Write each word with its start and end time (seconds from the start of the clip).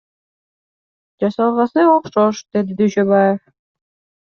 Жасалгасы 1.25 1.85
окшош,— 1.97 2.41
деди 2.51 2.81
Дүйшөбаев. 2.81 3.39